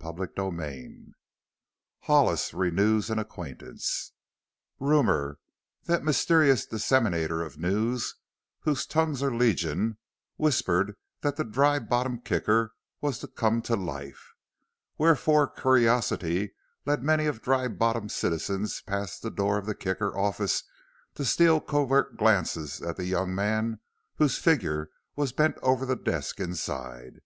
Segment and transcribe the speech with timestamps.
[0.00, 0.98] CHAPTER VI
[2.04, 4.12] HOLLIS RENEWS AN ACQUAINTANCE
[4.80, 5.38] Rumor,
[5.84, 8.14] that mysterious disseminator of news
[8.60, 9.98] whose tongues are legion,
[10.36, 14.32] whispered that the Dry Bottom Kicker was to come to life.
[14.96, 16.54] Wherefore curiosity
[16.86, 20.62] led many of Dry Bottom's citizens past the door of the Kicker office
[21.16, 23.80] to steal covert glances at the young man
[24.16, 27.20] whose figure was bent over the desk inside.